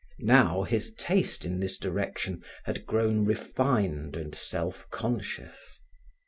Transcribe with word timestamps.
Now 0.25 0.63
his 0.63 0.95
taste 0.95 1.45
in 1.45 1.59
this 1.59 1.77
direction 1.77 2.41
had 2.63 2.87
grown 2.87 3.23
refined 3.23 4.17
and 4.17 4.33
self 4.33 4.87
conscious. 4.89 5.79